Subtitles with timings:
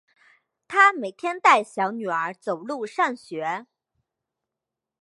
[0.67, 3.67] 她每天带小女儿走路上学